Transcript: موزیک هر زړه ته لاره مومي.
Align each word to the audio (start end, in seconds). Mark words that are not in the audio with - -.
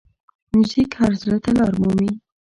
موزیک 0.53 0.91
هر 0.99 1.11
زړه 1.21 1.37
ته 1.43 1.51
لاره 1.57 1.77
مومي. 1.81 2.11